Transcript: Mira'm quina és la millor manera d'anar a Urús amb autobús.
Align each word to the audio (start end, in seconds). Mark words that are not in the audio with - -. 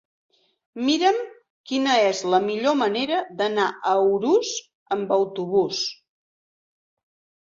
Mira'm 0.85 1.17
quina 1.71 1.97
és 2.05 2.21
la 2.33 2.39
millor 2.45 2.73
manera 2.79 3.19
d'anar 3.41 3.65
a 3.89 3.91
Urús 4.05 4.55
amb 4.97 5.13
autobús. 5.19 5.83